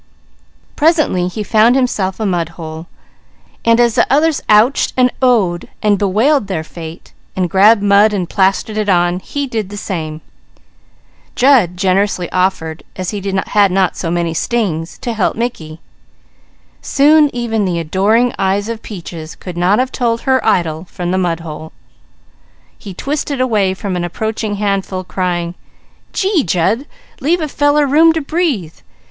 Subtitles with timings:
[0.75, 2.87] Presently he found himself beside a mudhole
[3.63, 8.11] and as the others "ouched" and "o ohed" and bewailed their fate, and grabbed mud
[8.11, 10.21] and plastered it on, he did the same.
[11.35, 15.79] Jud generously offered, as he had not so many stings, to help Mickey.
[16.81, 21.19] Soon even the adoring eyes of Peaches could not have told her idol from the
[21.19, 21.73] mudhole.
[22.75, 25.53] He twisted away from an approaching handful crying:
[26.11, 26.87] "Gee Jud!
[27.19, 28.73] Leave a feller room to breathe!